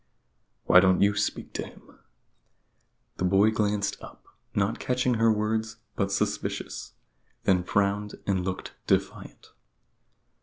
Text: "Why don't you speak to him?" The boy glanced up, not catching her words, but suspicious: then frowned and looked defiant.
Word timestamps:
"Why 0.65 0.79
don't 0.79 1.03
you 1.03 1.15
speak 1.15 1.53
to 1.53 1.63
him?" 1.67 1.99
The 3.17 3.23
boy 3.23 3.51
glanced 3.51 4.01
up, 4.01 4.25
not 4.55 4.79
catching 4.79 5.13
her 5.21 5.31
words, 5.31 5.77
but 5.95 6.11
suspicious: 6.11 6.93
then 7.43 7.63
frowned 7.63 8.15
and 8.25 8.43
looked 8.43 8.73
defiant. 8.87 9.51